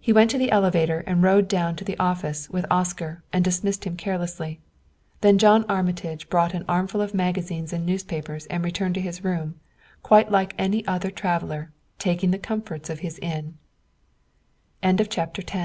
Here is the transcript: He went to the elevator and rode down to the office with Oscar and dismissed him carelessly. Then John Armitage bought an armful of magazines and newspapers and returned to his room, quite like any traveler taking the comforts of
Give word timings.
He 0.00 0.12
went 0.12 0.30
to 0.30 0.38
the 0.38 0.52
elevator 0.52 1.00
and 1.04 1.20
rode 1.20 1.48
down 1.48 1.74
to 1.74 1.84
the 1.84 1.98
office 1.98 2.48
with 2.48 2.64
Oscar 2.70 3.24
and 3.32 3.44
dismissed 3.44 3.82
him 3.82 3.96
carelessly. 3.96 4.60
Then 5.20 5.36
John 5.36 5.64
Armitage 5.68 6.30
bought 6.30 6.54
an 6.54 6.64
armful 6.68 7.00
of 7.00 7.12
magazines 7.12 7.72
and 7.72 7.84
newspapers 7.84 8.46
and 8.46 8.62
returned 8.62 8.94
to 8.94 9.00
his 9.00 9.24
room, 9.24 9.56
quite 10.04 10.30
like 10.30 10.54
any 10.58 10.82
traveler 10.82 11.72
taking 11.98 12.30
the 12.30 12.38
comforts 12.38 12.88
of 12.88 13.00